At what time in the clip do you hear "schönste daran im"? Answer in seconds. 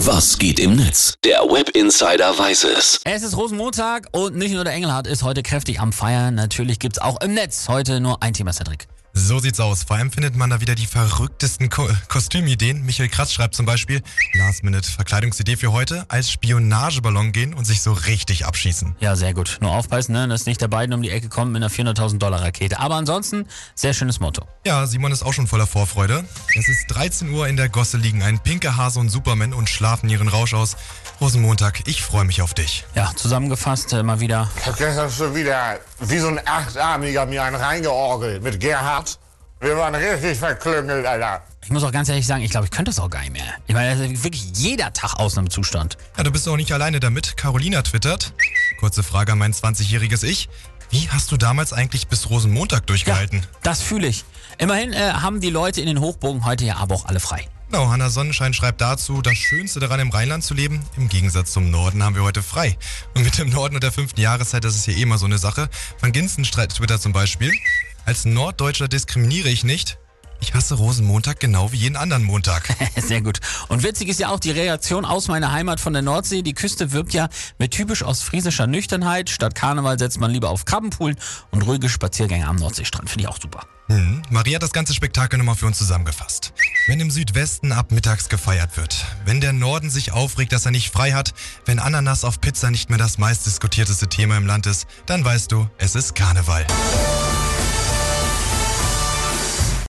59.36-60.10